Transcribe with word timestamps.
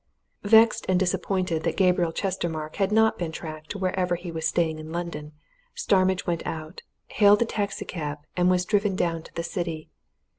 Vexed 0.41 0.83
and 0.89 0.99
disappointed 0.99 1.61
that 1.61 1.77
Gabriel 1.77 2.11
Chestermarke 2.11 2.77
had 2.77 2.91
not 2.91 3.19
been 3.19 3.31
tracked 3.31 3.69
to 3.69 3.77
wherever 3.77 4.15
he 4.15 4.31
was 4.31 4.47
staying 4.47 4.79
in 4.79 4.91
London, 4.91 5.31
Starmidge 5.75 6.25
went 6.25 6.41
out, 6.43 6.81
hailed 7.09 7.43
a 7.43 7.45
taxi 7.45 7.85
cab, 7.85 8.17
and 8.35 8.49
was 8.49 8.65
driven 8.65 8.95
down 8.95 9.21
to 9.21 9.31
the 9.35 9.43
city. 9.43 9.91